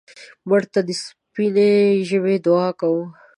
مړه 0.47 0.67
ته 0.73 0.79
د 0.87 0.89
سپینې 1.03 1.71
ژبې 2.09 2.35
دعا 2.45 2.69
کوو 2.79 3.03